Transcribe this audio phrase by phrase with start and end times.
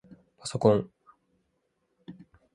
[0.39, 0.89] ぱそこん